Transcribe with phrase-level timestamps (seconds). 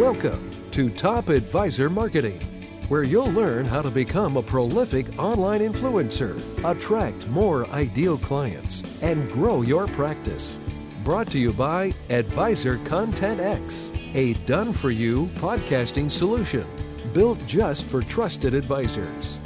[0.00, 2.40] Welcome to Top Advisor Marketing,
[2.88, 9.30] where you'll learn how to become a prolific online influencer, attract more ideal clients, and
[9.30, 10.58] grow your practice.
[11.04, 16.66] Brought to you by Advisor Content X, a done for you podcasting solution
[17.12, 19.42] built just for trusted advisors.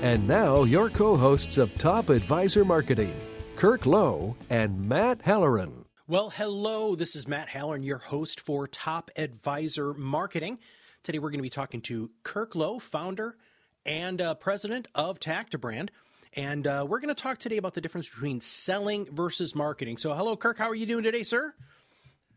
[0.00, 3.14] And now, your co hosts of Top Advisor Marketing,
[3.56, 5.77] Kirk Lowe and Matt Halloran.
[6.10, 6.94] Well, hello.
[6.94, 10.58] This is Matt Halloran, your host for Top Advisor Marketing.
[11.02, 13.36] Today we're going to be talking to Kirk Lowe, founder
[13.84, 15.90] and uh, president of Tactobrand.
[16.32, 19.98] And uh, we're going to talk today about the difference between selling versus marketing.
[19.98, 20.56] So, hello, Kirk.
[20.56, 21.52] How are you doing today, sir?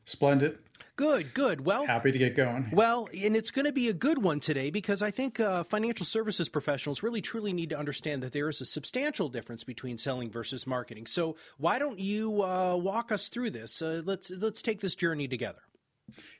[0.03, 0.59] Splendid.
[1.01, 1.65] Good, good.
[1.65, 2.69] Well, happy to get going.
[2.71, 6.05] Well, and it's going to be a good one today because I think uh, financial
[6.05, 10.29] services professionals really truly need to understand that there is a substantial difference between selling
[10.29, 11.07] versus marketing.
[11.07, 13.81] So, why don't you uh, walk us through this?
[13.81, 15.61] Uh, let's let's take this journey together.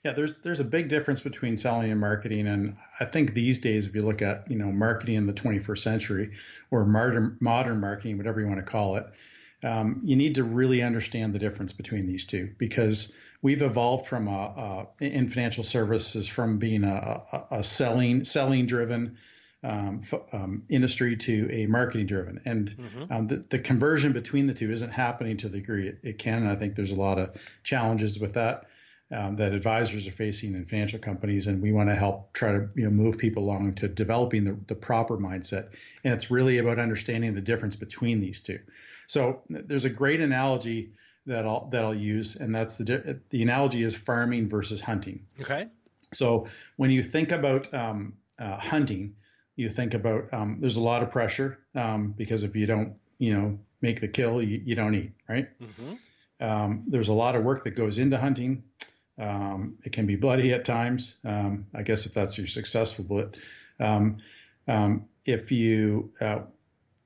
[0.05, 3.87] Yeah, there's there's a big difference between selling and marketing, and I think these days,
[3.87, 6.31] if you look at you know marketing in the 21st century
[6.70, 9.07] or modern modern marketing, whatever you want to call it,
[9.63, 14.27] um, you need to really understand the difference between these two because we've evolved from
[14.27, 19.17] a, a in financial services from being a, a, selling selling driven
[19.63, 20.01] um,
[20.34, 23.13] um, industry to a marketing driven, and mm-hmm.
[23.13, 26.39] um, the, the, conversion between the two isn't happening to the degree it, it can.
[26.39, 28.65] And I think there's a lot of challenges with that.
[29.13, 32.69] Um, that advisors are facing in financial companies, and we want to help try to
[32.75, 35.67] you know move people along to developing the, the proper mindset.
[36.05, 38.59] And it's really about understanding the difference between these two.
[39.07, 40.93] So there's a great analogy
[41.26, 45.26] that I'll that I'll use, and that's the the analogy is farming versus hunting.
[45.40, 45.68] Okay.
[46.14, 49.16] So when you think about um, uh, hunting,
[49.55, 53.34] you think about um, there's a lot of pressure um, because if you don't you
[53.34, 55.49] know make the kill, you, you don't eat, right?
[55.62, 55.94] Mm-hmm.
[56.46, 58.64] Um, there's a lot of work that goes into hunting.
[59.20, 61.16] Um, it can be bloody at times.
[61.24, 63.36] Um, I guess if that's your successful, but
[65.25, 66.40] if you uh,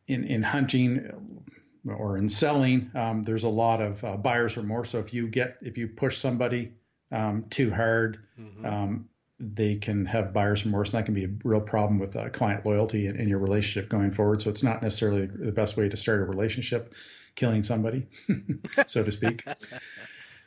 [0.07, 1.41] in in hunting
[1.87, 4.89] or in selling, um, there's a lot of uh, buyer's remorse.
[4.89, 6.73] So if you get if you push somebody
[7.11, 8.65] um, too hard, mm-hmm.
[8.65, 9.09] um,
[9.39, 12.65] they can have buyer's remorse, and that can be a real problem with uh, client
[12.65, 14.41] loyalty in, in, your relationship going forward.
[14.41, 16.93] So it's not necessarily the best way to start a relationship,
[17.35, 18.07] killing somebody,
[18.87, 19.45] so to speak.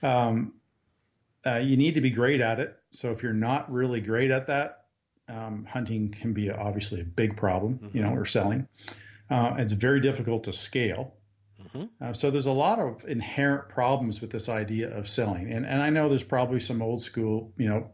[0.03, 0.55] Um,
[1.47, 2.77] uh, you need to be great at it.
[2.91, 4.87] So if you're not really great at that,
[5.29, 7.97] um, hunting can be obviously a big problem, mm-hmm.
[7.97, 8.19] you know, mm-hmm.
[8.19, 8.69] or selling.
[9.31, 11.15] Uh, it's very difficult to scale.
[11.75, 12.05] Mm-hmm.
[12.05, 15.83] Uh, so there's a lot of inherent problems with this idea of selling, and and
[15.83, 17.91] I know there's probably some old school, you know,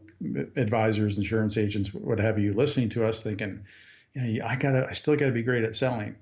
[0.55, 3.65] advisors, insurance agents, what have you, listening to us thinking,
[4.13, 6.15] you know, I gotta, I still gotta be great at selling,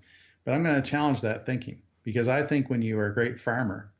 [0.45, 3.39] but I'm going to challenge that thinking because I think when you are a great
[3.39, 3.91] farmer,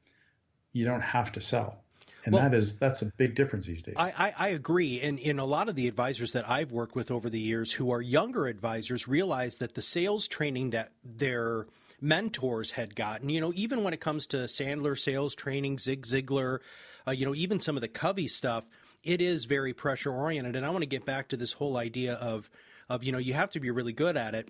[0.73, 1.79] you don't have to sell.
[2.25, 3.95] And well, that is that's a big difference these days.
[3.97, 5.01] I, I, I, agree.
[5.01, 7.91] And in a lot of the advisors that I've worked with over the years who
[7.91, 11.65] are younger advisors realize that the sales training that they're
[12.03, 13.29] mentors had gotten.
[13.29, 16.59] You know, even when it comes to Sandler sales training, Zig Ziglar,
[17.07, 18.67] uh, you know, even some of the Covey stuff,
[19.03, 20.55] it is very pressure oriented.
[20.55, 22.49] And I want to get back to this whole idea of,
[22.89, 24.49] of you know, you have to be really good at it.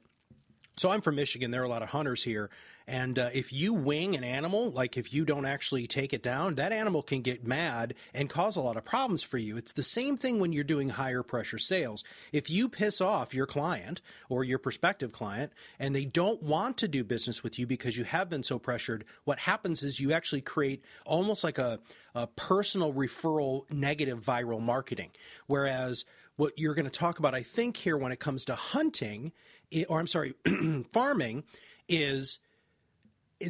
[0.76, 1.52] So I'm from Michigan.
[1.52, 2.50] There are a lot of hunters here,
[2.88, 6.56] and uh, if you wing an animal, like if you don't actually take it down,
[6.56, 9.56] that animal can get mad and cause a lot of problems for you.
[9.56, 12.04] It's the same thing when you're doing higher pressure sales.
[12.32, 16.88] If you piss off your client or your prospective client and they don't want to
[16.88, 20.42] do business with you because you have been so pressured, what happens is you actually
[20.42, 21.80] create almost like a,
[22.16, 25.12] a personal referral negative viral marketing.
[25.48, 26.04] Whereas
[26.36, 29.32] what you're going to talk about, I think, here when it comes to hunting,
[29.90, 30.34] or I'm sorry,
[30.92, 31.44] farming,
[31.88, 32.40] is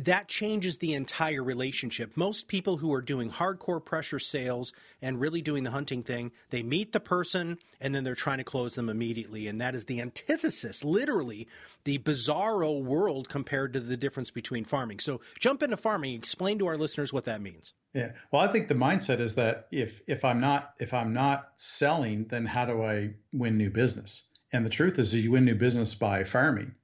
[0.01, 2.16] that changes the entire relationship.
[2.16, 6.63] Most people who are doing hardcore pressure sales and really doing the hunting thing, they
[6.63, 9.47] meet the person and then they're trying to close them immediately.
[9.47, 11.47] And that is the antithesis, literally,
[11.83, 15.00] the bizarro world compared to the difference between farming.
[15.00, 17.73] So jump into farming, explain to our listeners what that means.
[17.94, 18.13] Yeah.
[18.31, 22.25] Well, I think the mindset is that if if I'm not if I'm not selling,
[22.25, 24.24] then how do I win new business?
[24.53, 26.75] And the truth is, you win new business by farming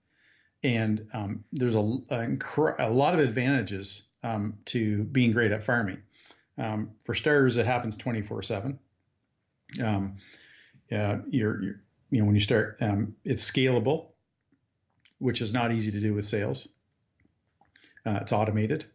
[0.63, 1.99] and um, there's a,
[2.79, 6.01] a, lot of advantages um, to being great at farming.
[6.57, 8.79] Um, for starters, it happens 24 seven.
[9.81, 10.17] Um,
[10.89, 11.81] you're, you're,
[12.11, 14.07] you know, when you start, um, it's scalable,
[15.19, 16.67] which is not easy to do with sales.
[18.05, 18.85] Uh, it's automated,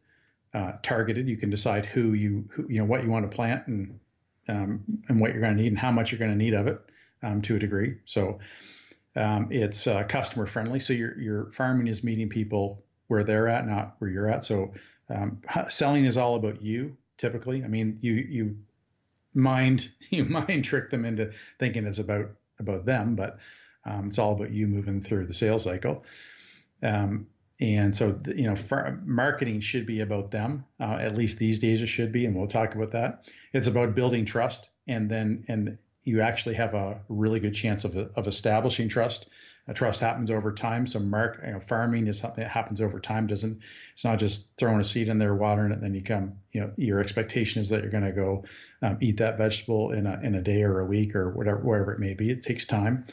[0.53, 1.29] uh, targeted.
[1.29, 3.99] You can decide who you, who, you know, what you want to plant and
[4.47, 6.67] um, and what you're going to need and how much you're going to need of
[6.67, 6.79] it
[7.43, 7.97] to a degree.
[8.05, 8.39] So
[9.17, 13.67] um, it's uh, customer friendly, so your your farming is meeting people where they're at,
[13.67, 14.45] not where you're at.
[14.45, 14.73] So
[15.09, 16.97] um, selling is all about you.
[17.17, 18.57] Typically, I mean, you you
[19.35, 23.39] mind you mind trick them into thinking it's about about them, but
[23.85, 26.05] um, it's all about you moving through the sales cycle.
[26.83, 27.27] Um,
[27.61, 28.57] and so, you know,
[29.05, 30.65] marketing should be about them.
[30.81, 33.25] Uh, at least these days, it should be, and we'll talk about that.
[33.53, 37.97] It's about building trust, and then and you actually have a really good chance of
[37.97, 39.29] of establishing trust.
[39.67, 40.87] A trust happens over time.
[40.87, 43.27] So, mark, you know, farming is something that happens over time.
[43.27, 43.61] Doesn't
[43.95, 46.35] it's not just throwing a seed in there, watering it, and then you come.
[46.53, 48.45] You know, your expectation is that you're going to go
[48.83, 51.93] um, eat that vegetable in a in a day or a week or whatever whatever
[51.93, 52.31] it may be.
[52.31, 53.07] It takes time.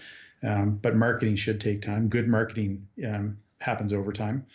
[0.44, 2.10] Um, but marketing should take time.
[2.10, 4.46] Good marketing um, happens over time.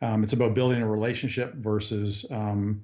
[0.00, 2.82] Um, it's about building a relationship versus um,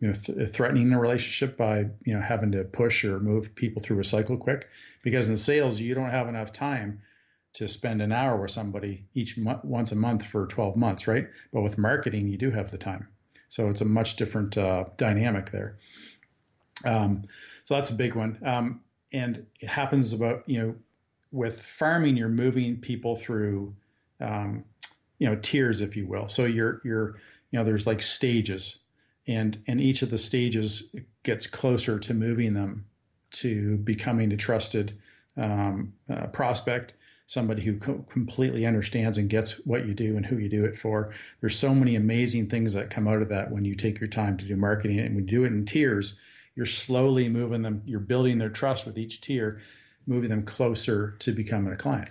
[0.00, 3.82] you know th- threatening a relationship by you know having to push or move people
[3.82, 4.68] through a cycle quick.
[5.02, 7.00] Because in sales, you don't have enough time
[7.54, 11.28] to spend an hour with somebody each once a month for 12 months, right?
[11.52, 13.08] But with marketing, you do have the time.
[13.48, 15.78] So it's a much different uh, dynamic there.
[16.84, 17.22] Um,
[17.64, 18.38] so that's a big one.
[18.44, 18.80] Um,
[19.12, 20.74] and it happens about, you know,
[21.32, 23.74] with farming, you're moving people through,
[24.20, 24.64] um,
[25.18, 26.28] you know, tiers, if you will.
[26.28, 27.16] So you're, you're,
[27.50, 28.80] you know, there's like stages
[29.26, 32.86] and, and each of the stages gets closer to moving them
[33.32, 34.98] to becoming a trusted
[35.36, 36.94] um, uh, prospect
[37.26, 40.78] somebody who co- completely understands and gets what you do and who you do it
[40.78, 41.12] for.
[41.40, 44.36] There's so many amazing things that come out of that when you take your time
[44.38, 46.18] to do marketing and we do it in tiers.
[46.54, 47.82] You're slowly moving them.
[47.84, 49.60] You're building their trust with each tier,
[50.06, 52.10] moving them closer to becoming a client.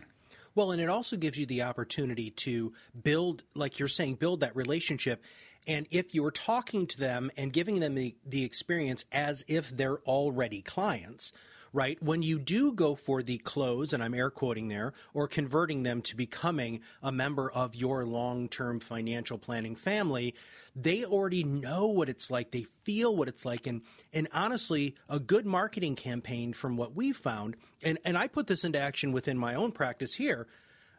[0.53, 2.73] Well, and it also gives you the opportunity to
[3.03, 5.23] build, like you're saying, build that relationship.
[5.67, 9.99] And if you're talking to them and giving them the, the experience as if they're
[9.99, 11.31] already clients,
[11.75, 12.01] right?
[12.01, 16.01] When you do go for the close, and I'm air quoting there, or converting them
[16.03, 20.35] to becoming a member of your long term financial planning family,
[20.73, 22.51] they already know what it's like.
[22.51, 23.67] They feel what it's like.
[23.67, 23.81] And,
[24.13, 28.63] and honestly, a good marketing campaign from what we've found, and, and I put this
[28.63, 30.47] into action within my own practice here.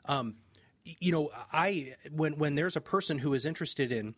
[0.05, 0.35] Um,
[0.85, 4.15] you know, I, when, when there's a person who is interested in,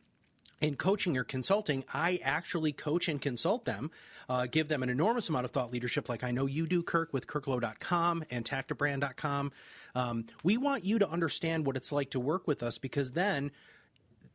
[0.61, 3.91] in coaching or consulting, I actually coach and consult them,
[4.29, 7.13] uh, give them an enormous amount of thought leadership, like I know you do, Kirk,
[7.13, 9.53] with kirklowe.com and tactobrand.com.
[9.95, 13.51] Um, we want you to understand what it's like to work with us because then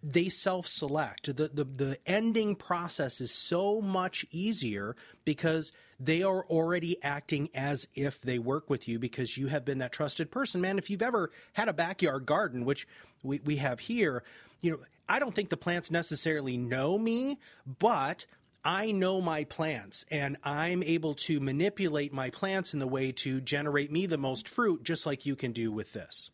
[0.04, 1.34] they self-select.
[1.36, 7.88] The, the the ending process is so much easier because they are already acting as
[7.96, 10.60] if they work with you because you have been that trusted person.
[10.60, 12.86] Man, if you've ever had a backyard garden, which
[13.24, 14.24] we, we have here,
[14.60, 17.40] you know, I don't think the plants necessarily know me,
[17.80, 18.26] but
[18.66, 23.40] I know my plants and I'm able to manipulate my plants in the way to
[23.40, 26.30] generate me the most fruit, just like you can do with this.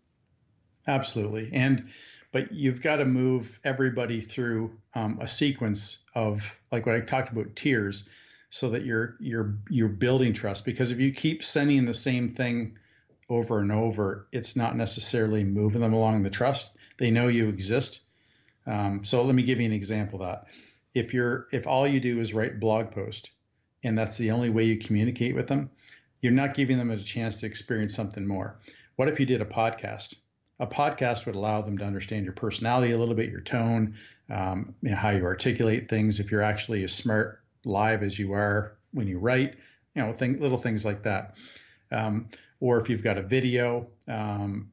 [0.88, 1.51] Absolutely.
[1.54, 1.89] And,
[2.31, 6.42] but you've got to move everybody through um, a sequence of
[6.72, 8.08] like what I talked about tiers
[8.50, 12.78] so that you're, you're, you're building trust because if you keep sending the same thing
[13.30, 16.76] over and over, it's not necessarily moving them along the trust.
[16.98, 18.02] They know you exist
[18.70, 20.46] um, so let me give you an example of that.
[20.94, 23.31] If you're if all you do is write blog post
[23.84, 25.72] and that's the only way you communicate with them,
[26.22, 28.60] you're not giving them a chance to experience something more.
[28.96, 30.16] What if you did a podcast?
[30.60, 33.96] A podcast would allow them to understand your personality a little bit, your tone,
[34.30, 36.20] um, you know, how you articulate things.
[36.20, 39.56] If you're actually as smart live as you are when you write,
[39.96, 41.36] you know, thing, little things like that.
[41.92, 42.30] Um,
[42.60, 44.72] or if you've got a video, um,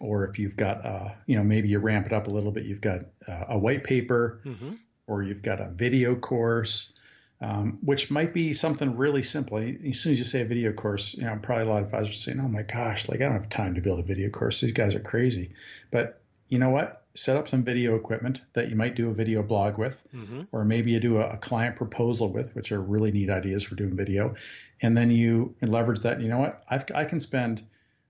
[0.00, 2.64] or if you've got, uh, you know, maybe you ramp it up a little bit,
[2.64, 4.72] you've got uh, a white paper, mm-hmm.
[5.06, 6.92] or you've got a video course,
[7.42, 9.58] um, which might be something really simple.
[9.58, 12.22] As soon as you say a video course, you know, probably a lot of advisors
[12.22, 14.60] saying, "Oh my gosh, like I don't have time to build a video course.
[14.60, 15.52] These guys are crazy."
[15.90, 17.04] But you know what?
[17.14, 20.42] Set up some video equipment that you might do a video blog with, mm-hmm.
[20.52, 23.74] or maybe you do a, a, client proposal with, which are really neat ideas for
[23.74, 24.34] doing video.
[24.82, 26.20] And then you leverage that.
[26.20, 26.62] You know what?
[26.68, 27.64] I've, I can spend.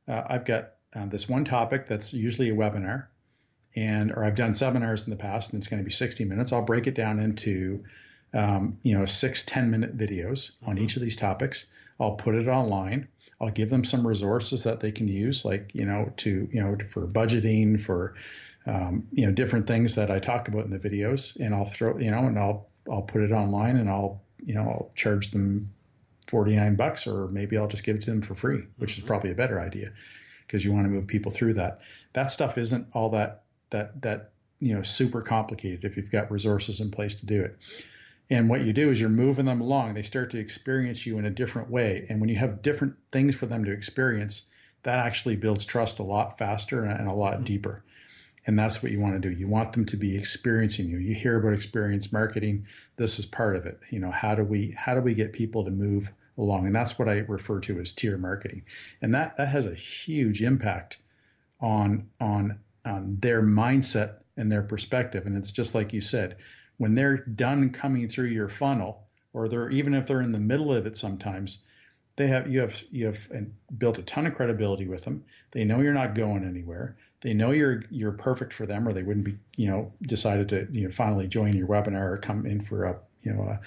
[0.09, 3.07] Uh, I've got uh, this one topic that's usually a webinar,
[3.77, 6.53] and or I've done seminars in the past, and it's going to be 60 minutes.
[6.53, 7.85] I'll break it down into
[8.35, 11.67] um, you know six ten minute videos on each of these topics.
[11.99, 13.09] I'll put it online.
[13.41, 16.77] I'll give them some resources that they can use, like you know to you know
[16.91, 18.15] for budgeting, for
[18.67, 21.99] um, you know different things that I talk about in the videos, and I'll throw
[21.99, 25.73] you know and I'll I'll put it online, and I'll you know I'll charge them
[26.29, 29.03] 49 bucks, or maybe I'll just give it to them for free, which mm-hmm.
[29.03, 29.93] is probably a better idea
[30.47, 31.81] because you want to move people through that.
[32.13, 36.81] That stuff isn't all that that that you know super complicated if you've got resources
[36.81, 37.57] in place to do it.
[38.31, 39.95] And what you do is you're moving them along.
[39.95, 42.07] They start to experience you in a different way.
[42.09, 44.43] And when you have different things for them to experience,
[44.85, 47.45] that actually builds trust a lot faster and a lot mm-hmm.
[47.45, 47.85] deeper.
[48.47, 49.35] And that's what you want to do.
[49.35, 50.99] You want them to be experiencing you.
[50.99, 52.67] You hear about experience marketing.
[52.97, 53.81] This is part of it.
[53.91, 56.67] You know, how do we how do we get people to move along?
[56.67, 58.63] And that's what I refer to as tier marketing.
[59.03, 60.99] And that that has a huge impact
[61.61, 65.27] on on on their mindset and their perspective.
[65.27, 66.37] And it's just like you said,
[66.81, 70.73] when they're done coming through your funnel, or they're even if they're in the middle
[70.73, 71.63] of it sometimes,
[72.17, 73.19] they have you have you have
[73.77, 75.23] built a ton of credibility with them.
[75.51, 76.97] They know you're not going anywhere.
[77.21, 80.69] They know you're you're perfect for them, or they wouldn't be you know decided to
[80.73, 83.59] you know finally join your webinar or come in for a you know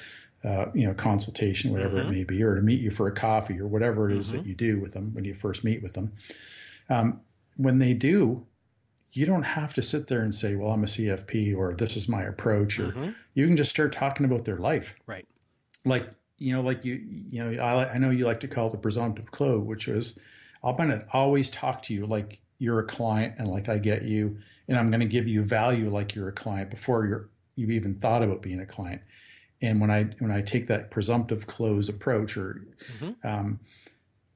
[0.43, 2.11] a, uh, you know consultation, whatever mm-hmm.
[2.11, 4.37] it may be, or to meet you for a coffee or whatever it is mm-hmm.
[4.37, 6.11] that you do with them when you first meet with them.
[6.89, 7.21] Um,
[7.57, 8.43] when they do,
[9.13, 12.09] you don't have to sit there and say, "Well, I'm a CFP," or "This is
[12.09, 13.09] my approach," or mm-hmm.
[13.35, 14.93] you can just start talking about their life.
[15.05, 15.27] Right.
[15.85, 16.95] Like you know, like you,
[17.29, 20.19] you know, I, I know you like to call the presumptive close, which is
[20.63, 24.03] I'm going to always talk to you like you're a client and like I get
[24.03, 27.71] you, and I'm going to give you value like you're a client before you're you've
[27.71, 29.01] even thought about being a client.
[29.61, 32.65] And when I when I take that presumptive close approach, or
[32.97, 33.27] mm-hmm.
[33.27, 33.59] um,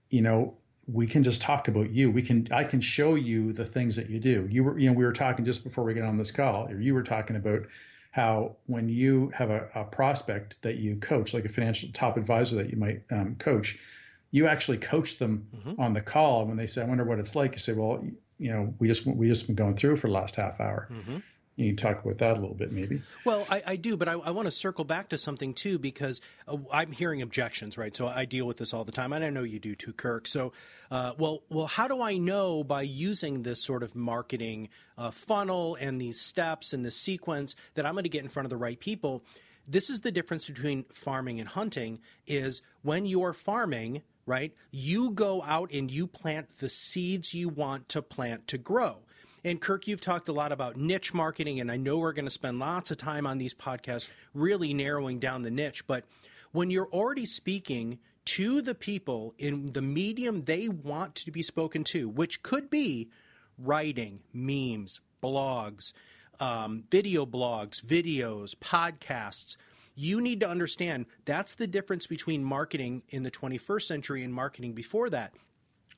[0.09, 0.55] you know,
[0.91, 2.09] we can just talk about you.
[2.09, 4.47] We can I can show you the things that you do.
[4.49, 6.79] You were you know we were talking just before we get on this call, or
[6.79, 7.63] you were talking about
[8.11, 12.55] how when you have a, a, prospect that you coach, like a financial top advisor
[12.55, 13.77] that you might um, coach,
[14.31, 15.79] you actually coach them mm-hmm.
[15.79, 16.45] on the call.
[16.45, 18.03] When they say, "I wonder what it's like," you say, "Well,
[18.39, 21.17] you know, we just we just been going through for the last half hour." Mm-hmm.
[21.57, 23.01] You can talk about that a little bit, maybe.
[23.25, 26.21] Well, I, I do, but I, I, want to circle back to something too because
[26.47, 27.95] uh, I'm hearing objections, right?
[27.95, 30.27] So I deal with this all the time, and I know you do too, Kirk.
[30.27, 30.53] So,
[30.91, 35.75] uh, well, well, how do I know by using this sort of marketing uh, funnel
[35.81, 38.57] and these steps and this sequence that I'm going to get in front of the
[38.57, 39.23] right people?
[39.67, 41.99] This is the difference between farming and hunting.
[42.27, 44.53] Is when you're farming, right?
[44.69, 48.99] You go out and you plant the seeds you want to plant to grow
[49.47, 52.31] and Kirk, you've talked a lot about niche marketing, and I know we're going to
[52.31, 55.87] spend lots of time on these podcasts really narrowing down the niche.
[55.87, 56.03] But
[56.51, 61.85] when you're already speaking to the people in the medium they want to be spoken
[61.85, 63.09] to, which could be
[63.57, 65.93] writing, memes, blogs,
[66.41, 69.55] um, video blogs, videos, podcasts,
[69.95, 74.73] you need to understand that's the difference between marketing in the 21st century and marketing
[74.73, 75.33] before that.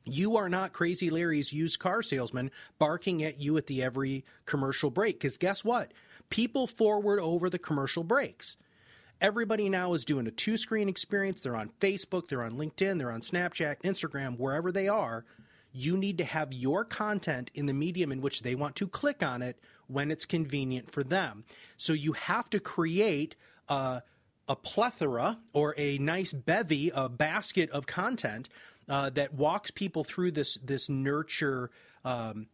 [0.05, 4.89] You are not Crazy Larry's used car salesman barking at you at the every commercial
[4.89, 5.19] break.
[5.19, 5.93] Because guess what?
[6.29, 8.57] People forward over the commercial breaks.
[9.21, 11.41] Everybody now is doing a two screen experience.
[11.41, 15.25] They're on Facebook, they're on LinkedIn, they're on Snapchat, Instagram, wherever they are.
[15.71, 19.21] You need to have your content in the medium in which they want to click
[19.21, 21.43] on it when it's convenient for them.
[21.77, 23.35] So you have to create
[23.67, 24.01] a,
[24.49, 28.49] a plethora or a nice bevy, a basket of content
[28.89, 31.69] uh, that walks people through this this nurture
[32.03, 32.47] um,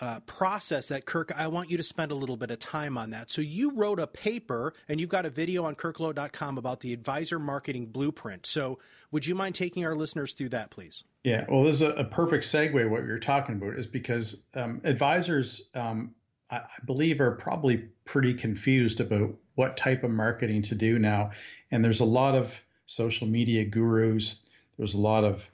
[0.00, 3.10] uh, process that Kirk, I want you to spend a little bit of time on
[3.10, 3.30] that.
[3.30, 7.38] So you wrote a paper and you've got a video on kirklowe.com about the advisor
[7.38, 8.44] marketing blueprint.
[8.46, 8.78] So
[9.10, 11.04] would you mind taking our listeners through that, please?
[11.24, 12.88] Yeah, well, this is a, a perfect segue.
[12.88, 16.14] What you're talking about is because um, advisors, um,
[16.50, 21.32] I, believe, are probably pretty confused about what type of marketing to do now.
[21.70, 22.54] And there's a lot of
[22.86, 24.42] social media gurus.
[24.78, 25.44] There's a lot of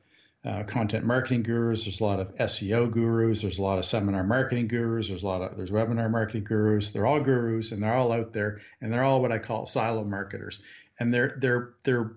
[0.45, 1.85] uh, content marketing gurus.
[1.85, 3.43] There's a lot of SEO gurus.
[3.43, 5.09] There's a lot of seminar marketing gurus.
[5.09, 6.91] There's a lot of there's webinar marketing gurus.
[6.91, 10.05] They're all gurus and they're all out there and they're all what I call silo
[10.05, 10.61] marketers.
[10.99, 12.17] And they're they're they're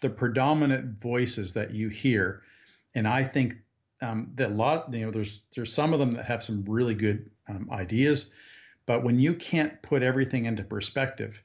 [0.00, 2.42] the predominant voices that you hear.
[2.94, 3.56] And I think
[4.00, 6.94] um, that a lot you know there's there's some of them that have some really
[6.94, 8.32] good um, ideas,
[8.86, 11.42] but when you can't put everything into perspective,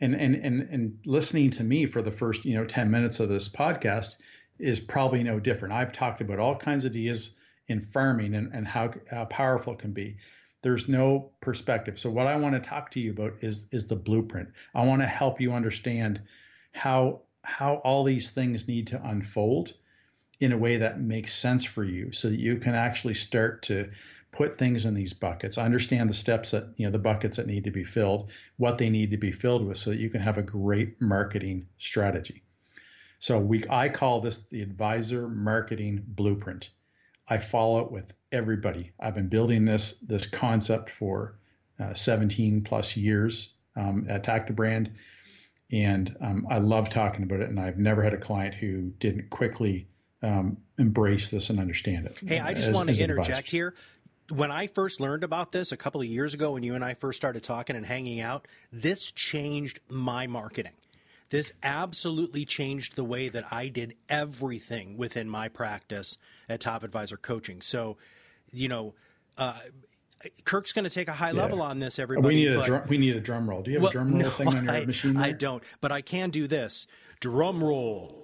[0.00, 3.28] and and and and listening to me for the first you know 10 minutes of
[3.28, 4.16] this podcast
[4.58, 5.74] is probably no different.
[5.74, 7.36] I've talked about all kinds of ideas
[7.68, 10.16] in farming and, and how, how powerful it can be.
[10.62, 11.98] There's no perspective.
[11.98, 14.48] So what I want to talk to you about is is the blueprint.
[14.74, 16.20] I want to help you understand
[16.72, 19.74] how how all these things need to unfold
[20.40, 23.88] in a way that makes sense for you so that you can actually start to
[24.36, 27.64] put things in these buckets understand the steps that you know the buckets that need
[27.64, 30.38] to be filled what they need to be filled with so that you can have
[30.38, 32.42] a great marketing strategy
[33.18, 36.70] so we, I call this the advisor marketing blueprint.
[37.28, 38.92] I follow it with everybody.
[39.00, 41.36] I've been building this this concept for
[41.80, 44.92] uh, 17 plus years um, at Tactobrand,
[45.72, 47.48] and um, I love talking about it.
[47.48, 49.88] And I've never had a client who didn't quickly
[50.22, 52.18] um, embrace this and understand it.
[52.24, 53.50] Hey, I just as, want to interject advisors.
[53.50, 53.74] here.
[54.30, 56.94] When I first learned about this a couple of years ago, when you and I
[56.94, 60.72] first started talking and hanging out, this changed my marketing.
[61.30, 66.18] This absolutely changed the way that I did everything within my practice
[66.48, 67.60] at Top Advisor Coaching.
[67.60, 67.96] So,
[68.52, 68.94] you know,
[69.36, 69.58] uh,
[70.44, 71.42] Kirk's going to take a high yeah.
[71.42, 71.98] level on this.
[71.98, 73.62] Everybody, we need a drum, we need a drum roll.
[73.62, 75.14] Do you have well, a drum roll no, thing on your I, machine?
[75.14, 75.24] There?
[75.24, 76.86] I don't, but I can do this.
[77.20, 78.22] Drum roll.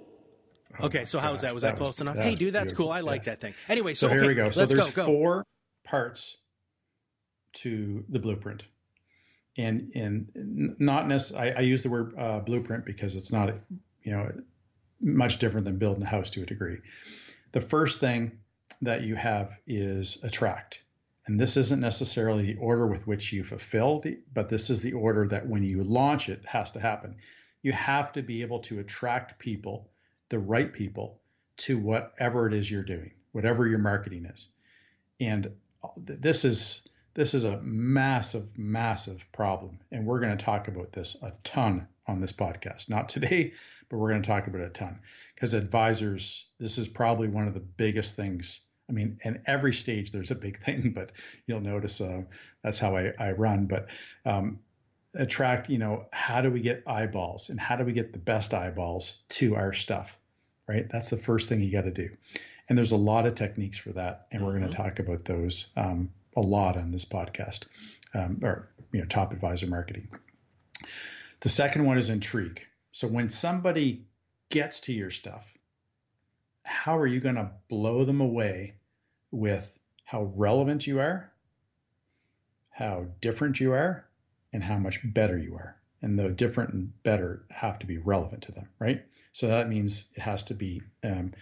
[0.81, 1.53] Oh okay, so how was that?
[1.53, 2.17] Was that, that close was, enough?
[2.17, 2.87] That hey, dude, that's beautiful.
[2.87, 2.93] cool.
[2.93, 3.27] I like yes.
[3.27, 3.55] that thing.
[3.69, 4.51] Anyway, so, so okay, here we go.
[4.51, 5.07] So let's there's go, go.
[5.07, 5.47] four
[5.93, 6.39] parts
[7.53, 8.63] to the blueprint,
[9.59, 11.53] and and not necessarily.
[11.53, 13.55] I, I use the word uh, blueprint because it's not,
[14.03, 14.33] you know,
[15.03, 16.79] much different than building a house to a degree.
[17.53, 18.39] The first thing
[18.81, 20.81] that you have is attract.
[21.27, 24.95] And this isn't necessarily the order with which you fulfill the, but this is the
[24.95, 27.17] order that when you launch it has to happen.
[27.61, 29.91] You have to be able to attract people,
[30.31, 31.21] the right people,
[31.59, 34.49] to whatever it is you're doing, whatever your marketing is.
[35.21, 35.53] And
[35.97, 36.83] this is
[37.15, 39.79] this is a massive, massive problem.
[39.91, 42.89] And we're going to talk about this a ton on this podcast.
[42.89, 43.53] Not today,
[43.89, 45.01] but we're going to talk about it a ton.
[45.35, 50.13] Because advisors, this is probably one of the biggest things I mean, in every stage
[50.13, 51.13] there's a big thing, but
[51.47, 52.23] you'll notice uh,
[52.63, 53.67] that's how I, I run.
[53.67, 53.89] But
[54.27, 54.61] um,
[55.15, 58.55] attract, you know, how do we get eyeballs and how do we get the best
[58.55, 60.17] eyeballs to our stuff,
[60.69, 60.89] right?
[60.91, 62.11] That's the first thing you got to do.
[62.73, 64.83] And there's a lot of techniques for that, and we're going to mm-hmm.
[64.83, 67.65] talk about those um, a lot on this podcast,
[68.15, 70.09] um, or you know, top advisor marketing.
[71.41, 72.63] The second one is intrigue.
[72.93, 74.07] So when somebody
[74.49, 75.45] gets to your stuff,
[76.63, 78.77] how are you going to blow them away
[79.31, 79.71] with
[80.07, 81.31] how relevant you are,
[82.71, 84.07] how different you are,
[84.55, 85.77] and how much better you are?
[86.01, 89.05] And the different and better have to be relevant to them, right?
[89.33, 91.35] So that means it has to be um,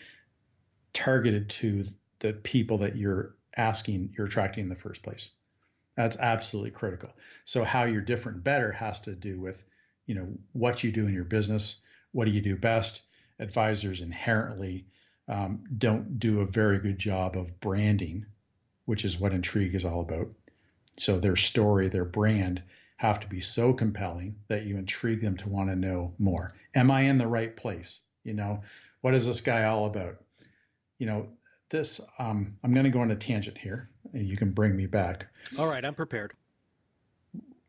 [0.92, 1.86] targeted to
[2.20, 5.30] the people that you're asking, you're attracting in the first place.
[5.96, 7.10] That's absolutely critical.
[7.44, 9.62] So how you're different and better has to do with,
[10.06, 11.82] you know, what you do in your business,
[12.12, 13.02] what do you do best.
[13.38, 14.86] Advisors inherently
[15.28, 18.26] um, don't do a very good job of branding,
[18.86, 20.28] which is what intrigue is all about.
[20.98, 22.62] So their story, their brand
[22.96, 26.50] have to be so compelling that you intrigue them to want to know more.
[26.74, 28.00] Am I in the right place?
[28.24, 28.60] You know,
[29.00, 30.16] what is this guy all about?
[31.00, 31.26] You know,
[31.70, 34.86] this, um, I'm going to go on a tangent here and you can bring me
[34.86, 35.26] back.
[35.58, 36.34] All right, I'm prepared.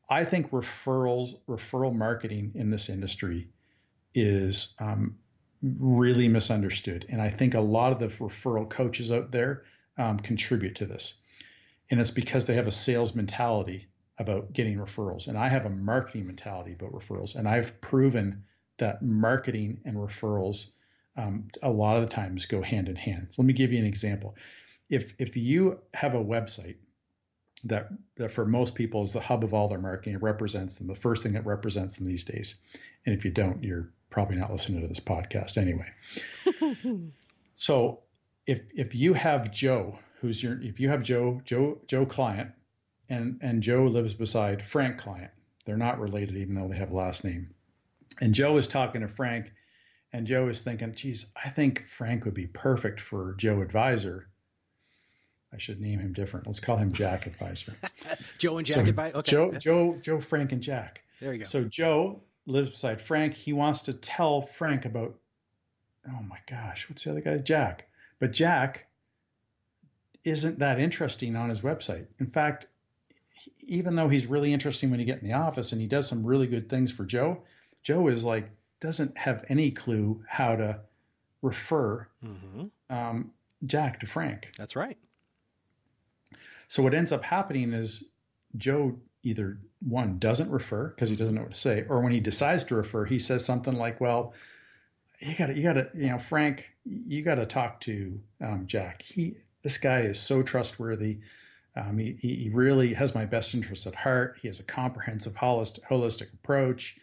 [0.09, 3.47] I think referrals, referral marketing in this industry
[4.13, 5.17] is um,
[5.79, 7.05] really misunderstood.
[7.09, 9.63] And I think a lot of the referral coaches out there
[9.97, 11.19] um, contribute to this.
[11.89, 15.27] And it's because they have a sales mentality about getting referrals.
[15.27, 17.35] And I have a marketing mentality about referrals.
[17.35, 18.43] And I've proven
[18.79, 20.71] that marketing and referrals
[21.17, 23.27] um, a lot of the times go hand in hand.
[23.31, 24.35] So let me give you an example.
[24.89, 26.75] If, if you have a website
[27.63, 30.87] that, that for most people is the hub of all their marketing, it represents them,
[30.87, 32.55] the first thing that represents them these days.
[33.05, 35.87] And if you don't, you're probably not listening to this podcast anyway.
[37.55, 37.99] so
[38.45, 42.51] if if you have Joe, who's your if you have Joe Joe Joe client,
[43.09, 45.31] and and Joe lives beside Frank client,
[45.65, 47.49] they're not related even though they have a last name.
[48.19, 49.51] And Joe is talking to Frank,
[50.13, 54.27] and Joe is thinking, "Geez, I think Frank would be perfect for Joe Advisor."
[55.53, 56.47] I should name him different.
[56.47, 57.73] Let's call him Jack Advisor.
[58.37, 59.17] Joe and Jack so Advisor.
[59.17, 59.31] Okay.
[59.31, 61.01] Joe, Joe, Joe, Frank, and Jack.
[61.19, 61.45] There you go.
[61.45, 63.33] So Joe lives beside Frank.
[63.33, 65.15] He wants to tell Frank about,
[66.07, 67.37] oh my gosh, what's the other guy?
[67.37, 67.87] Jack.
[68.19, 68.87] But Jack
[70.23, 72.05] isn't that interesting on his website.
[72.19, 72.67] In fact,
[73.59, 76.25] even though he's really interesting when you get in the office and he does some
[76.25, 77.41] really good things for Joe,
[77.83, 78.49] Joe is like,
[78.81, 80.79] doesn't have any clue how to
[81.41, 82.65] refer mm-hmm.
[82.93, 83.31] um,
[83.65, 84.49] Jack to Frank.
[84.57, 84.97] That's right.
[86.67, 88.03] So what ends up happening is
[88.57, 92.19] Joe either one doesn't refer because he doesn't know what to say, or when he
[92.19, 94.33] decides to refer, he says something like, "Well,
[95.19, 98.67] you got to, you got to, you know, Frank, you got to talk to um,
[98.67, 99.03] Jack.
[99.03, 101.19] He, this guy is so trustworthy.
[101.75, 104.37] Um, he, he really has my best interests at heart.
[104.41, 106.97] He has a comprehensive, holistic, holistic approach."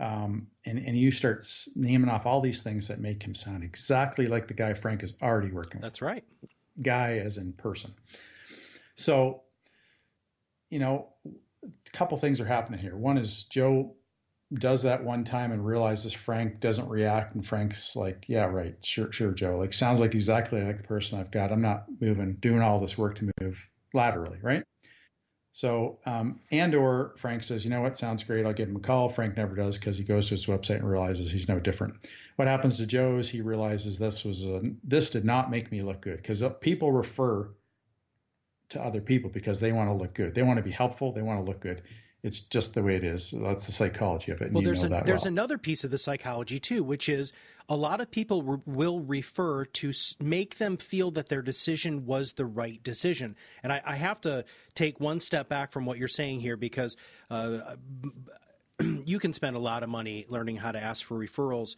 [0.00, 4.26] Um, and, and you start naming off all these things that make him sound exactly
[4.26, 5.82] like the guy Frank is already working with.
[5.82, 6.24] That's right.
[6.80, 7.94] Guy as in person.
[8.96, 9.42] So,
[10.70, 12.96] you know, a couple things are happening here.
[12.96, 13.94] One is Joe
[14.54, 19.10] does that one time and realizes Frank doesn't react, and Frank's like, "Yeah, right, sure,
[19.12, 19.58] sure, Joe.
[19.58, 21.52] Like, sounds like exactly like the person I've got.
[21.52, 23.58] I'm not moving, doing all this work to move
[23.94, 24.64] laterally, right?"
[25.54, 27.98] So, um, and or Frank says, "You know what?
[27.98, 28.46] Sounds great.
[28.46, 30.88] I'll give him a call." Frank never does because he goes to his website and
[30.88, 31.94] realizes he's no different.
[32.36, 35.82] What happens to Joe is he realizes this was a, this did not make me
[35.82, 37.50] look good because people refer
[38.70, 40.34] to other people because they want to look good.
[40.34, 41.12] They want to be helpful.
[41.12, 41.82] They want to look good.
[42.22, 43.34] It's just the way it is.
[43.36, 44.52] That's the psychology of it.
[44.52, 45.26] well, there's, there's well.
[45.26, 47.32] another piece of the psychology too, which is
[47.68, 52.06] a lot of people re- will refer to s- make them feel that their decision
[52.06, 53.36] was the right decision.
[53.64, 56.96] And I, I have to take one step back from what you're saying here because
[57.28, 57.74] uh,
[59.04, 61.74] you can spend a lot of money learning how to ask for referrals.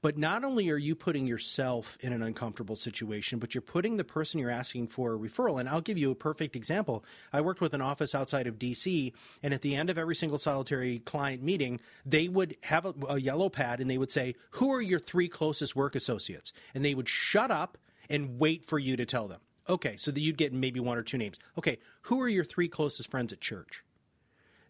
[0.00, 4.04] But not only are you putting yourself in an uncomfortable situation, but you're putting the
[4.04, 5.58] person you're asking for a referral.
[5.58, 7.04] And I'll give you a perfect example.
[7.32, 10.38] I worked with an office outside of DC, and at the end of every single
[10.38, 14.72] solitary client meeting, they would have a, a yellow pad and they would say, Who
[14.72, 16.52] are your three closest work associates?
[16.74, 17.78] And they would shut up
[18.10, 19.40] and wait for you to tell them.
[19.68, 21.38] Okay, so that you'd get maybe one or two names.
[21.58, 23.84] Okay, who are your three closest friends at church?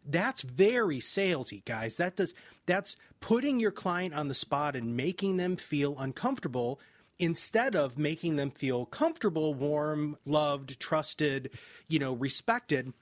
[0.09, 1.97] That's very salesy, guys.
[1.97, 2.35] That does
[2.67, 6.81] that's putting your client on the spot and making them feel uncomfortable
[7.19, 11.51] instead of making them feel comfortable, warm, loved, trusted,
[11.89, 12.93] you know, respected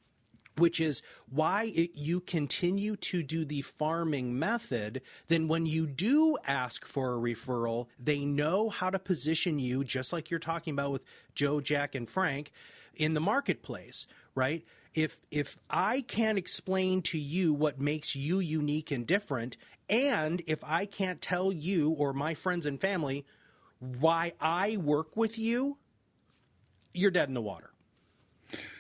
[0.59, 5.03] which is why it, you continue to do the farming method.
[5.29, 10.13] Then, when you do ask for a referral, they know how to position you, just
[10.13, 12.53] like you're talking about with Joe, Jack, and Frank,
[12.95, 14.65] in the marketplace, right?
[14.97, 19.59] If if I can't explain to you what makes you unique and different,
[19.91, 23.27] and if I can't tell you or my friends and family
[23.79, 25.77] why I work with you,
[26.95, 27.71] you're dead in the water.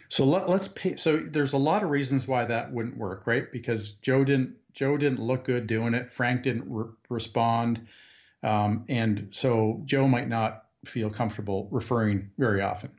[0.08, 0.96] So let, us pay.
[0.96, 3.50] So there's a lot of reasons why that wouldn't work, right?
[3.52, 6.10] Because Joe didn't Joe didn't look good doing it.
[6.12, 7.86] Frank didn't re- respond,
[8.42, 12.90] um, and so Joe might not feel comfortable referring very often,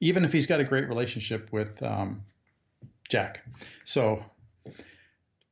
[0.00, 2.22] even if he's got a great relationship with um,
[3.10, 3.40] Jack.
[3.84, 4.24] So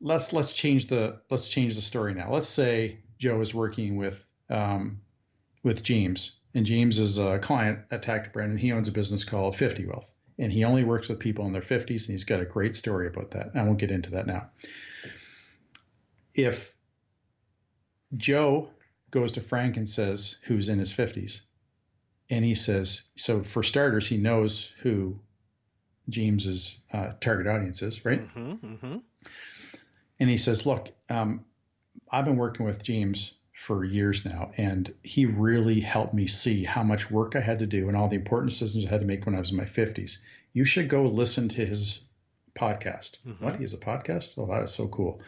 [0.00, 2.32] let's let's change the let's change the story now.
[2.32, 5.00] Let's say Joe is working with um,
[5.62, 9.24] with James, and James is a client at Tactic Brand, and he owns a business
[9.24, 12.40] called Fifty Wealth and he only works with people in their 50s and he's got
[12.40, 14.48] a great story about that i won't get into that now
[16.34, 16.74] if
[18.16, 18.68] joe
[19.10, 21.40] goes to frank and says who's in his 50s
[22.30, 25.18] and he says so for starters he knows who
[26.08, 28.96] james's uh, target audience is right mm-hmm, mm-hmm.
[30.20, 31.44] and he says look um,
[32.10, 36.82] i've been working with james for years now, and he really helped me see how
[36.82, 39.26] much work I had to do and all the important decisions I had to make
[39.26, 40.18] when I was in my 50s.
[40.52, 42.00] You should go listen to his
[42.54, 43.16] podcast.
[43.26, 43.44] Mm-hmm.
[43.44, 43.56] What?
[43.56, 44.34] He has a podcast?
[44.38, 45.20] Oh, that is so cool.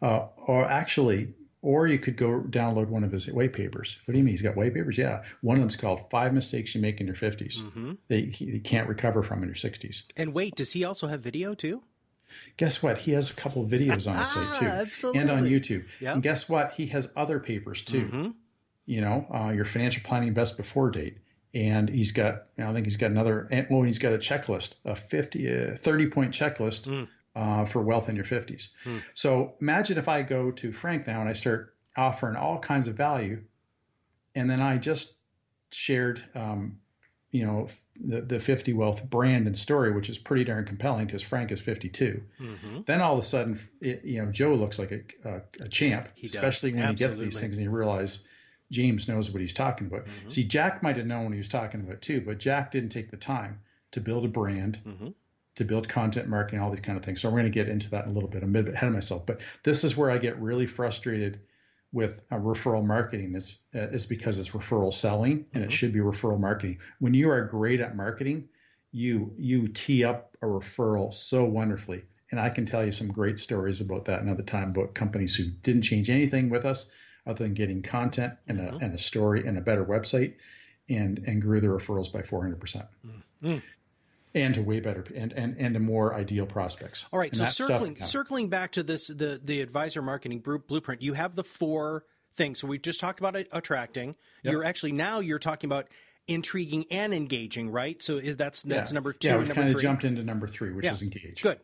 [0.00, 3.98] Uh, or actually, or you could go download one of his white papers.
[4.04, 4.34] What do you mean?
[4.34, 4.98] He's got white papers?
[4.98, 5.22] Yeah.
[5.40, 7.92] One of them's called Five Mistakes You Make in Your 50s mm-hmm.
[8.08, 10.02] that you can't recover from in your 60s.
[10.16, 11.82] And wait, does he also have video too?
[12.56, 12.98] guess what?
[12.98, 15.20] He has a couple of videos on his site too, Absolutely.
[15.20, 15.84] and on YouTube.
[16.00, 16.14] Yep.
[16.14, 16.72] And guess what?
[16.72, 18.06] He has other papers too.
[18.06, 18.30] Mm-hmm.
[18.86, 21.18] You know, uh, your financial planning best before date,
[21.54, 22.46] and he's got.
[22.58, 23.48] I think he's got another.
[23.70, 27.08] Well, he's got a checklist, a 50, uh, 30 point checklist Mm.
[27.34, 28.70] Uh, for wealth in your fifties.
[28.84, 29.02] Mm.
[29.14, 32.96] So imagine if I go to Frank now and I start offering all kinds of
[32.96, 33.40] value,
[34.34, 35.14] and then I just
[35.70, 36.78] shared, um,
[37.30, 37.68] you know,
[38.00, 41.60] the, the 50 Wealth brand and story, which is pretty darn compelling because Frank is
[41.60, 42.20] 52.
[42.40, 42.80] Mm-hmm.
[42.86, 46.08] Then all of a sudden, it, you know, Joe looks like a, a, a champ,
[46.16, 46.34] He does.
[46.34, 48.20] especially when he gets these things and you realize
[48.72, 50.06] James knows what he's talking about.
[50.06, 50.32] Mhm.
[50.32, 53.10] See, Jack might have known what he was talking about too, but Jack didn't take
[53.12, 53.60] the time
[53.92, 55.08] to build a brand, Mm-hmm.
[55.56, 57.20] To build content marketing, all these kind of things.
[57.20, 58.42] So we're going to get into that in a little bit.
[58.42, 61.40] I'm a bit ahead of myself, but this is where I get really frustrated
[61.92, 65.66] with uh, referral marketing is uh, is because it's referral selling and Mhm.
[65.66, 66.78] it should be referral marketing.
[66.98, 68.48] When you are great at marketing,
[68.90, 72.02] you you tee up a referral so wonderfully.
[72.32, 75.44] And I can tell you some great stories about that another time about companies who
[75.62, 76.90] didn't change anything with us
[77.26, 78.82] other than getting content and a, Mhm.
[78.82, 80.34] and a story and a better website
[80.88, 82.58] and and grew their referrals by 400%.
[82.58, 82.86] percent
[83.42, 83.62] Mm.
[84.34, 87.04] And to way better and, and, and to more ideal prospects.
[87.12, 87.30] All right.
[87.30, 91.36] And So stuff- circling circling back to this the the advisor marketing blueprint, you have
[91.36, 92.58] the four things.
[92.58, 94.16] So we just talked about attracting.
[94.42, 94.52] Yep.
[94.52, 95.86] You're actually now you're talking about
[96.26, 98.02] intriguing and engaging, right?
[98.02, 98.94] So is that's that's Yeah.
[98.94, 100.94] number two Yeah, and we number kind of jumped into number three, which Yeah.
[100.94, 101.40] is engage.
[101.42, 101.60] Good.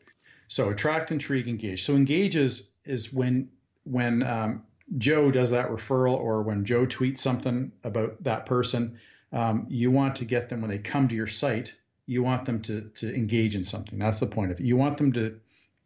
[0.47, 1.85] So attract, intrigue, engage.
[1.85, 3.49] So engage is is when
[3.83, 4.63] when um,
[4.97, 8.99] Joe does that referral or when Joe tweets something about that person,
[9.33, 11.75] um, you want to get them when they come to your site.
[12.11, 13.99] You want them to to engage in something.
[13.99, 14.67] That's the point of it.
[14.67, 15.39] You want them to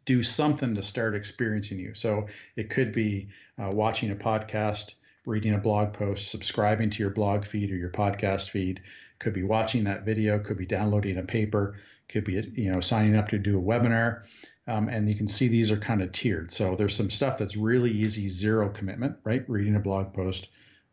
[0.05, 1.93] do something to start experiencing you.
[1.93, 3.29] So it could be
[3.61, 4.93] uh, watching a podcast,
[5.27, 8.81] reading a blog post, subscribing to your blog feed or your podcast feed.
[9.19, 10.39] Could be watching that video.
[10.39, 11.75] Could be downloading a paper.
[12.09, 14.23] Could be you know signing up to do a webinar.
[14.67, 16.51] Um, and you can see these are kind of tiered.
[16.51, 19.47] So there's some stuff that's really easy, zero commitment, right?
[19.47, 20.47] Reading a blog post,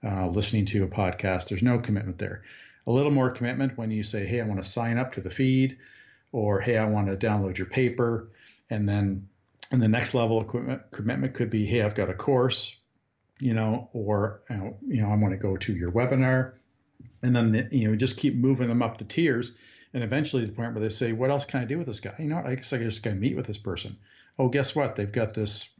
[0.04, 1.48] uh, listening to a podcast.
[1.48, 2.42] There's no commitment there.
[2.86, 5.30] A little more commitment when you say, hey, I want to sign up to the
[5.30, 5.78] feed,
[6.32, 8.28] or hey, I want to download your paper,
[8.70, 9.28] and then
[9.70, 10.48] and the next level of
[10.90, 12.76] commitment, could be, hey, I've got a course,
[13.40, 16.54] you know, or you know I want to go to your webinar,
[17.22, 19.56] and then the, you know just keep moving them up the tiers,
[19.94, 22.00] and eventually to the point where they say, what else can I do with this
[22.00, 22.14] guy?
[22.18, 22.46] You know, what?
[22.46, 23.96] I guess I just got to meet with this person.
[24.38, 24.96] Oh, guess what?
[24.96, 25.70] They've got this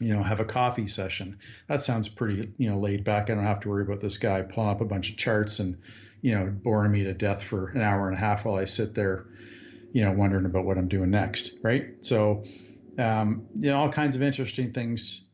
[0.00, 1.38] you know, have a coffee session.
[1.66, 3.30] That sounds pretty, you know, laid back.
[3.30, 5.76] I don't have to worry about this guy pulling up a bunch of charts and,
[6.22, 8.94] you know, boring me to death for an hour and a half while I sit
[8.94, 9.26] there,
[9.92, 11.86] you know, wondering about what I'm doing next, right?
[12.00, 12.44] So,
[12.98, 15.26] um, you know, all kinds of interesting things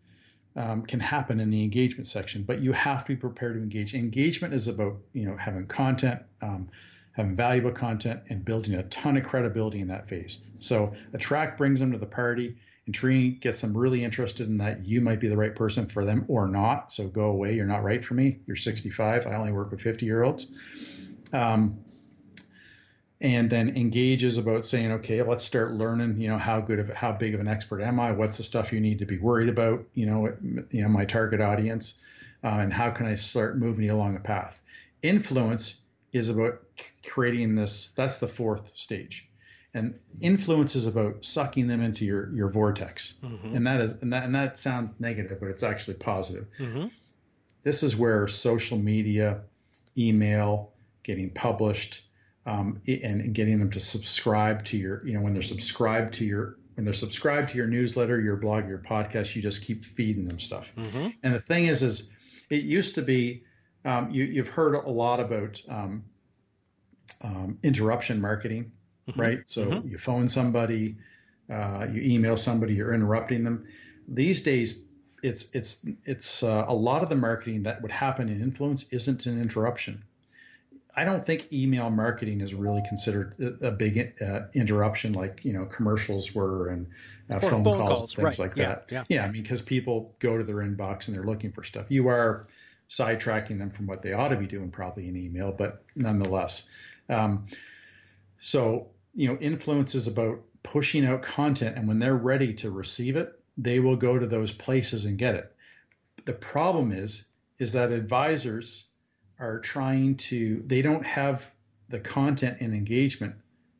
[0.56, 3.94] um, can happen in the engagement section, but you have to be prepared to engage.
[3.94, 6.68] Engagement is about, you know, having content, um,
[7.12, 10.42] having valuable content, and building a ton of credibility in that phase.
[10.60, 15.00] So, attract brings them to the party Intriguing gets them really interested in that you
[15.00, 16.92] might be the right person for them or not.
[16.92, 17.54] So go away.
[17.54, 18.40] You're not right for me.
[18.46, 19.26] You're 65.
[19.26, 20.48] I only work with 50 year olds.
[21.32, 21.78] Um,
[23.20, 26.20] and then engages about saying, okay, let's start learning.
[26.20, 28.12] You know, how good of how big of an expert am I?
[28.12, 29.82] What's the stuff you need to be worried about?
[29.94, 30.32] You know,
[30.70, 31.94] you know my target audience,
[32.42, 34.60] uh, and how can I start moving you along a path?
[35.02, 35.80] Influence
[36.12, 36.60] is about
[37.06, 37.92] creating this.
[37.96, 39.26] That's the fourth stage
[39.74, 43.56] and influence is about sucking them into your your vortex mm-hmm.
[43.56, 46.86] and that is and that, and that sounds negative but it's actually positive mm-hmm.
[47.64, 49.40] this is where social media
[49.98, 52.02] email getting published
[52.46, 56.24] um, and, and, getting them to subscribe to your you know when they're subscribed to
[56.24, 60.28] your when they're subscribed to your newsletter your blog your podcast you just keep feeding
[60.28, 61.08] them stuff mm-hmm.
[61.22, 62.10] and the thing is is
[62.50, 63.42] it used to be
[63.86, 66.04] um, you, have heard a lot about um,
[67.22, 68.72] um interruption marketing
[69.08, 69.20] mm-hmm.
[69.20, 69.40] right?
[69.46, 69.88] So mm-hmm.
[69.88, 70.96] you phone somebody,
[71.50, 73.66] uh, you email somebody, you're interrupting them.
[74.08, 74.80] These days,
[75.22, 79.26] it's it's it's uh, a lot of the marketing that would happen in influence isn't
[79.26, 80.04] an interruption.
[80.96, 85.52] I don't think email marketing is really considered a, a big uh, interruption like you
[85.52, 86.86] know commercials were and
[87.30, 88.38] uh, phone, phone, calls, calls things right.
[88.38, 88.86] like yeah, that.
[88.90, 89.24] Yeah, yeah.
[89.24, 91.86] I mean because people go to their inbox and they're looking for stuff.
[91.88, 92.46] You are
[92.90, 96.68] sidetracking them from what they ought to be doing probably in email, but nonetheless.
[97.08, 97.46] Um,
[98.40, 103.16] so you know, influence is about pushing out content, and when they're ready to receive
[103.16, 105.54] it, they will go to those places and get it.
[106.24, 107.26] The problem is,
[107.58, 108.86] is that advisors
[109.38, 111.42] are trying to, they don't have
[111.88, 113.34] the content and engagement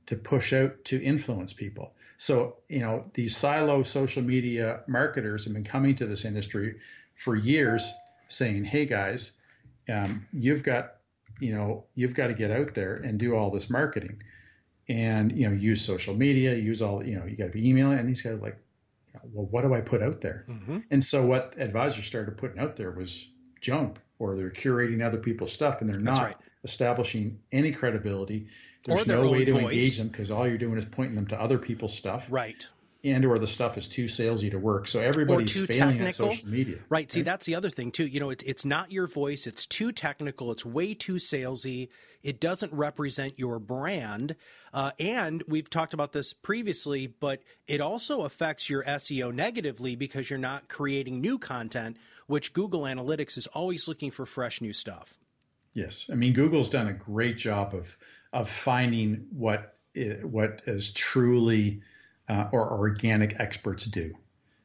[0.06, 1.94] to push out to influence people.
[2.18, 6.76] So, you know, these silo social media marketers have been coming to this industry
[7.24, 7.92] for years
[8.28, 9.32] saying, hey guys,
[9.88, 10.96] um, you've got,
[11.40, 14.22] you know, you've got to get out there and do all this marketing
[14.88, 17.98] and you know use social media use all you know you got to be emailing
[17.98, 18.56] and these guys like
[19.32, 20.78] well what do i put out there mm-hmm.
[20.90, 23.28] and so what advisors started putting out there was
[23.60, 26.36] junk or they're curating other people's stuff and they're not right.
[26.64, 28.46] establishing any credibility
[28.84, 29.62] there's no way to voice.
[29.62, 32.66] engage them because all you're doing is pointing them to other people's stuff right
[33.04, 34.88] and or the stuff is too salesy to work.
[34.88, 36.06] So everybody's failing technical.
[36.06, 36.76] at social media.
[36.76, 36.84] Right.
[36.88, 37.12] right.
[37.12, 38.06] See, that's the other thing too.
[38.06, 39.46] You know, it's it's not your voice.
[39.46, 40.50] It's too technical.
[40.50, 41.88] It's way too salesy.
[42.22, 44.36] It doesn't represent your brand.
[44.72, 50.30] Uh, and we've talked about this previously, but it also affects your SEO negatively because
[50.30, 55.18] you're not creating new content, which Google Analytics is always looking for fresh new stuff.
[55.74, 57.94] Yes, I mean Google's done a great job of
[58.32, 59.76] of finding what
[60.22, 61.82] what is truly
[62.28, 64.14] uh, or organic experts do.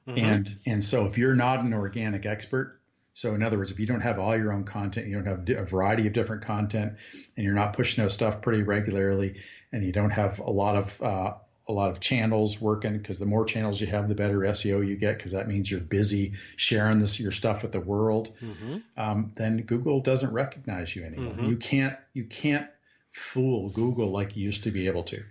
[0.07, 0.17] Mm-hmm.
[0.17, 2.79] And and so if you're not an organic expert,
[3.13, 5.47] so in other words, if you don't have all your own content, you don't have
[5.49, 6.93] a variety of different content,
[7.35, 9.35] and you're not pushing out stuff pretty regularly,
[9.71, 11.33] and you don't have a lot of uh,
[11.67, 14.95] a lot of channels working because the more channels you have, the better SEO you
[14.95, 18.31] get because that means you're busy sharing this your stuff with the world.
[18.41, 18.77] Mm-hmm.
[18.97, 21.33] Um, then Google doesn't recognize you anymore.
[21.33, 21.45] Mm-hmm.
[21.45, 22.67] You can't you can't
[23.11, 25.23] fool Google like you used to be able to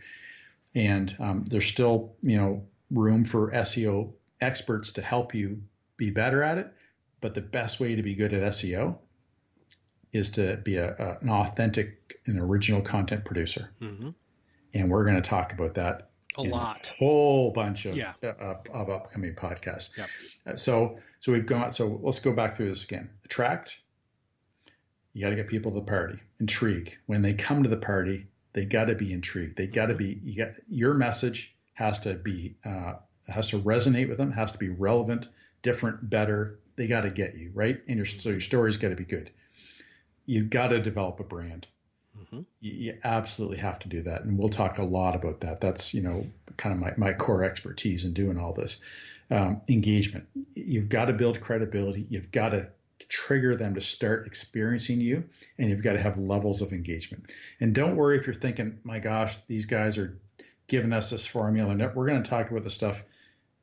[0.79, 5.61] and um, there's still you know room for SEO experts to help you
[5.97, 6.73] be better at it.
[7.21, 8.97] But the best way to be good at SEO
[10.12, 13.71] is to be a, a an authentic and original content producer.
[13.83, 14.11] Mm-hmm.
[14.75, 18.12] And we're going to talk about that a lot, a whole bunch of yeah.
[18.23, 19.97] uh, of upcoming podcasts.
[19.97, 20.09] Yep.
[20.47, 21.73] Uh, so so we've gone.
[21.73, 23.11] So let's go back through this again.
[23.25, 23.77] Attract.
[25.12, 26.21] You got to get people to the party.
[26.38, 26.97] Intrigue.
[27.07, 29.57] When they come to the party, they got to be intrigued.
[29.57, 30.21] They got to be.
[30.25, 32.95] You got your message has to be uh,
[33.29, 34.33] has to resonate with them.
[34.33, 35.29] Has to be relevant,
[35.63, 36.59] different, better.
[36.77, 39.31] They got to get you right, and your so your story's got to be good.
[40.27, 41.67] You've got to develop a brand.
[42.19, 42.41] Mm-hmm.
[42.61, 45.61] You, you, absolutely have to do that, and we'll talk a lot about that.
[45.61, 48.81] That's you know kind of my, my core expertise in doing all this.
[49.31, 50.27] Um, engagement.
[50.55, 52.07] You've got to build credibility.
[52.09, 52.71] You've got to
[53.07, 55.25] trigger them to start experiencing you
[55.59, 57.25] and you've got to have levels of engagement
[57.61, 60.19] and don't worry if you're thinking my gosh these guys are
[60.67, 63.03] giving us this formula and we're going to talk about the stuff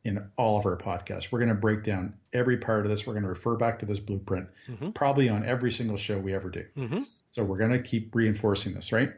[0.06, 1.32] in all of our podcasts.
[1.32, 3.06] We're going to break down every part of this.
[3.06, 4.92] We're going to refer back to this blueprint, mm-hmm.
[4.92, 6.64] probably on every single show we ever do.
[6.78, 7.02] Mm-hmm.
[7.28, 9.12] So we're going to keep reinforcing this, right?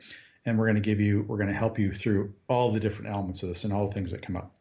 [0.45, 3.12] And we're going to give you, we're going to help you through all the different
[3.12, 4.56] elements of this and all the things that come up.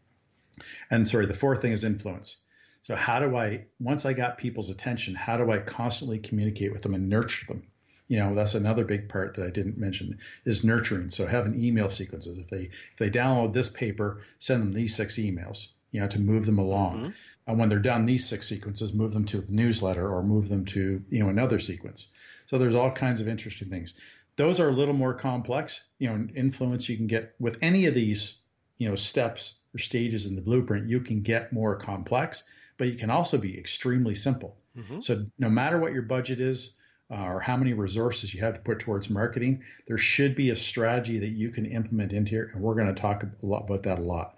[0.90, 2.38] And sorry, the fourth thing is influence.
[2.86, 6.82] So how do I, once I got people's attention, how do I constantly communicate with
[6.82, 7.64] them and nurture them?
[8.08, 11.10] You know, that's another big part that I didn't mention is nurturing.
[11.10, 12.38] So having email sequences.
[12.38, 16.20] If they if they download this paper, send them these six emails you know, to
[16.20, 16.98] move them along.
[16.98, 17.10] Mm-hmm.
[17.46, 20.66] And when they're done these six sequences, move them to the newsletter or move them
[20.66, 22.12] to, you know, another sequence.
[22.46, 23.94] So there's all kinds of interesting things.
[24.36, 27.94] Those are a little more complex, you know, influence you can get with any of
[27.94, 28.40] these,
[28.76, 32.44] you know, steps or stages in the blueprint, you can get more complex,
[32.78, 34.56] but it can also be extremely simple.
[34.76, 35.00] Mm-hmm.
[35.00, 36.74] So no matter what your budget is,
[37.10, 40.56] uh, or how many resources you have to put towards marketing, there should be a
[40.56, 42.50] strategy that you can implement into here.
[42.52, 44.34] And we're going to talk a lot about that a lot.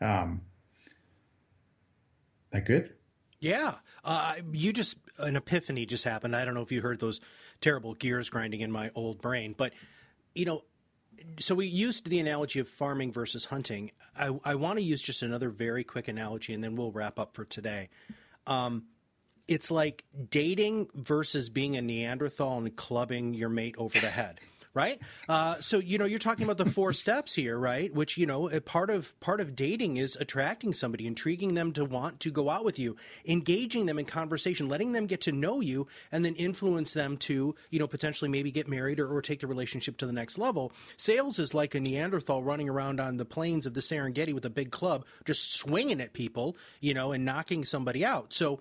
[0.00, 0.42] Um,
[2.50, 2.96] that good?
[3.38, 3.74] Yeah.
[4.04, 6.34] Uh, you just, an epiphany just happened.
[6.34, 7.20] I don't know if you heard those
[7.60, 9.72] terrible gears grinding in my old brain, but,
[10.34, 10.64] you know,
[11.38, 13.90] so we used the analogy of farming versus hunting.
[14.16, 17.34] I, I want to use just another very quick analogy and then we'll wrap up
[17.34, 17.88] for today.
[18.46, 18.84] Um,
[19.46, 24.40] it's like dating versus being a Neanderthal and clubbing your mate over the head
[24.78, 25.02] right?
[25.28, 27.92] Uh, so you know, you're talking about the four steps here, right?
[27.92, 32.20] Which you know, part of part of dating is attracting somebody, intriguing them to want
[32.20, 35.88] to go out with you, engaging them in conversation, letting them get to know you,
[36.12, 39.48] and then influence them to you know potentially maybe get married or, or take the
[39.48, 40.72] relationship to the next level.
[40.96, 44.50] Sales is like a Neanderthal running around on the plains of the Serengeti with a
[44.50, 48.32] big club, just swinging at people, you know, and knocking somebody out.
[48.32, 48.60] So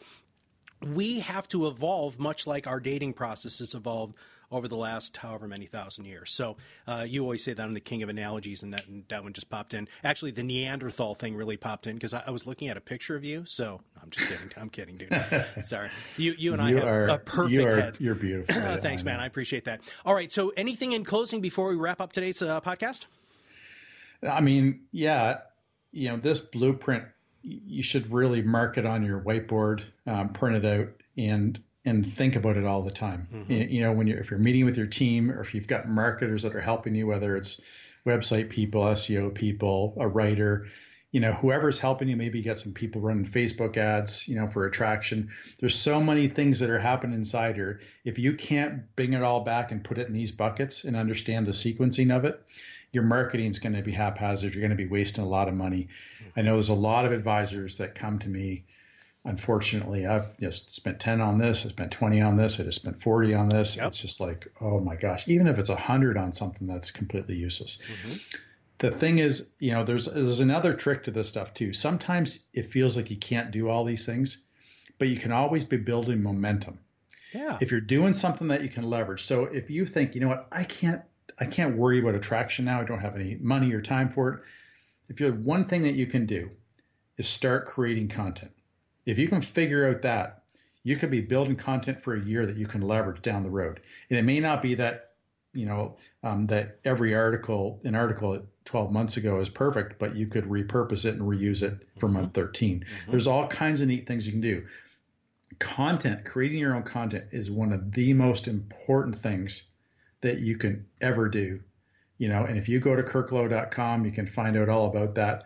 [0.82, 4.16] we have to evolve much like our dating process has evolved
[4.52, 6.32] over the last however many thousand years.
[6.32, 6.58] So
[6.88, 9.34] uh, you always say that I'm the king of analogies, and that, and that one
[9.34, 9.88] just popped in.
[10.04, 13.16] Actually, the Neanderthal thing really popped in because I, I, was looking at a picture
[13.16, 13.44] of you.
[13.46, 14.52] So I'm just kidding.
[14.58, 15.46] I'm kidding, dude.
[15.64, 15.90] Sorry.
[16.18, 17.98] You you and I have are, a perfect you are, head.
[18.00, 18.56] You're beautiful.
[18.78, 19.20] Thanks, man.
[19.20, 19.82] I appreciate that.
[20.06, 20.32] All right.
[20.32, 23.06] So anything in closing before we wrap up today's uh, podcast?
[24.28, 25.40] I mean, yeah,
[25.92, 27.04] you know, this blueprint
[27.44, 32.36] you should really mark it on your whiteboard, um, print it out, and and think
[32.36, 33.28] about it all the time.
[33.34, 33.72] Mm-hmm.
[33.72, 36.44] You know, when you're if you're meeting with your team or if you've got marketers
[36.44, 37.62] that are helping you, whether it's
[38.06, 40.68] website people, SEO people, a writer,
[41.12, 44.66] you know, whoever's helping you, maybe get some people running Facebook ads, you know, for
[44.66, 45.30] attraction.
[45.60, 47.80] There's so many things that are happening inside here.
[48.04, 51.46] If you can't bring it all back and put it in these buckets and understand
[51.46, 52.42] the sequencing of it,
[52.92, 54.54] your marketing is going to be haphazard.
[54.54, 55.88] You're going to be wasting a lot of money.
[56.22, 56.40] Mm-hmm.
[56.40, 58.66] I know there's a lot of advisors that come to me
[59.28, 63.02] unfortunately, I've just spent 10 on this, I spent 20 on this, I just spent
[63.02, 63.76] 40 on this.
[63.76, 63.88] Yep.
[63.88, 67.80] It's just like, oh my gosh, even if it's 100 on something that's completely useless.
[68.06, 68.18] Mm-hmm.
[68.80, 71.74] The thing is, you know, there's there's another trick to this stuff too.
[71.74, 74.44] Sometimes it feels like you can't do all these things,
[75.00, 76.80] but you can always be building momentum.
[77.34, 77.58] Yeah.
[77.60, 79.24] If you're doing something that you can leverage.
[79.24, 81.02] So if you think, you know what, I can't
[81.40, 82.80] I can't worry about attraction now.
[82.80, 84.40] I don't have any money or time for it.
[85.10, 86.52] If you have one thing that you can do
[87.18, 88.52] is start creating content
[89.08, 90.44] if you can figure out that,
[90.84, 93.80] you could be building content for a year that you can leverage down the road.
[94.10, 95.12] And it may not be that,
[95.54, 100.28] you know, um, that every article, an article 12 months ago is perfect, but you
[100.28, 102.42] could repurpose it and reuse it for month mm-hmm.
[102.42, 102.80] 13.
[102.80, 103.12] Mm-hmm.
[103.12, 104.66] There's all kinds of neat things you can do.
[105.60, 109.64] Content, creating your own content is one of the most important things
[110.22, 111.62] that you can ever do.
[112.18, 115.46] You know, and if you go to kirklowe.com, you can find out all about that.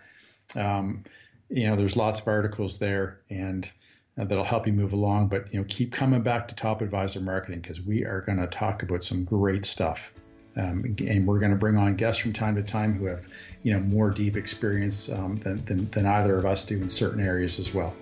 [0.56, 1.04] Um,
[1.52, 3.70] you know, there's lots of articles there and
[4.18, 5.28] uh, that'll help you move along.
[5.28, 8.48] But you know, keep coming back to Top Advisor Marketing because we are going to
[8.48, 10.12] talk about some great stuff.
[10.58, 13.22] Um, and we're going to bring on guests from time to time who have,
[13.64, 17.26] you know, more deep experience um, than, than, than either of us do in certain
[17.26, 17.94] areas as well.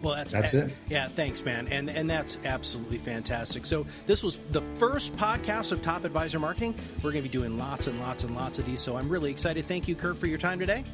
[0.00, 0.72] Well, that's that's it.
[0.88, 3.64] Yeah, thanks, man, and and that's absolutely fantastic.
[3.64, 6.74] So this was the first podcast of Top Advisor Marketing.
[6.96, 9.30] We're going to be doing lots and lots and lots of these, so I'm really
[9.30, 9.66] excited.
[9.66, 10.84] Thank you, Kirk, for your time today.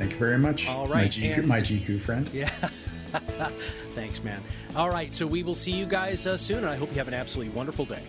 [0.00, 0.66] Thank you very much.
[0.66, 1.02] All right.
[1.02, 2.30] My GQ, and, my GQ friend.
[2.32, 2.48] Yeah.
[3.94, 4.42] Thanks, man.
[4.74, 5.12] All right.
[5.12, 6.58] So we will see you guys uh, soon.
[6.58, 8.02] And I hope you have an absolutely wonderful day.